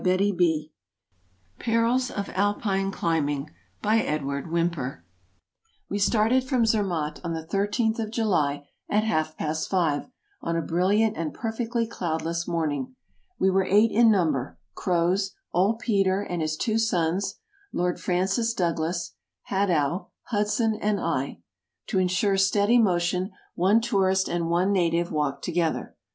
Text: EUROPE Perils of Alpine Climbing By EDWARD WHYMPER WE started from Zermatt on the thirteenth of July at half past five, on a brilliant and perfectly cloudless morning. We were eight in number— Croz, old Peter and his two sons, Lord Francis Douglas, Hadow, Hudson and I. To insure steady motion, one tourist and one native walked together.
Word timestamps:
EUROPE 0.03 0.71
Perils 1.59 2.09
of 2.09 2.27
Alpine 2.29 2.89
Climbing 2.89 3.51
By 3.83 3.99
EDWARD 4.01 4.51
WHYMPER 4.51 5.05
WE 5.91 5.99
started 5.99 6.43
from 6.43 6.65
Zermatt 6.65 7.21
on 7.23 7.33
the 7.35 7.45
thirteenth 7.45 7.99
of 7.99 8.09
July 8.09 8.67
at 8.89 9.03
half 9.03 9.37
past 9.37 9.69
five, 9.69 10.07
on 10.41 10.55
a 10.55 10.61
brilliant 10.63 11.15
and 11.17 11.35
perfectly 11.35 11.85
cloudless 11.85 12.47
morning. 12.47 12.95
We 13.37 13.51
were 13.51 13.67
eight 13.69 13.91
in 13.91 14.09
number— 14.09 14.57
Croz, 14.73 15.35
old 15.53 15.77
Peter 15.77 16.21
and 16.21 16.41
his 16.41 16.57
two 16.57 16.79
sons, 16.79 17.35
Lord 17.71 17.99
Francis 18.01 18.55
Douglas, 18.55 19.13
Hadow, 19.51 20.07
Hudson 20.29 20.73
and 20.81 20.99
I. 20.99 21.43
To 21.89 21.99
insure 21.99 22.37
steady 22.37 22.79
motion, 22.79 23.29
one 23.53 23.81
tourist 23.81 24.27
and 24.27 24.49
one 24.49 24.71
native 24.71 25.11
walked 25.11 25.43
together. 25.43 25.95